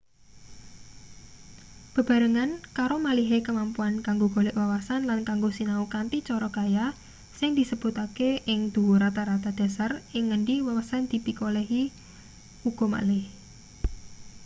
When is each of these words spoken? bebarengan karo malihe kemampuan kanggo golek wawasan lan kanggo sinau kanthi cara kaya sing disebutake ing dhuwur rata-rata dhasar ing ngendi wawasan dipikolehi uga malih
bebarengan 1.95 2.49
karo 2.77 2.95
malihe 3.05 3.37
kemampuan 3.47 3.95
kanggo 4.05 4.27
golek 4.35 4.55
wawasan 4.61 5.01
lan 5.09 5.19
kanggo 5.29 5.49
sinau 5.57 5.83
kanthi 5.93 6.17
cara 6.29 6.49
kaya 6.57 6.85
sing 7.39 7.51
disebutake 7.59 8.29
ing 8.51 8.59
dhuwur 8.73 8.99
rata-rata 9.05 9.49
dhasar 9.59 9.91
ing 10.17 10.23
ngendi 10.29 10.55
wawasan 10.67 11.03
dipikolehi 11.11 11.83
uga 12.69 12.85
malih 12.93 13.25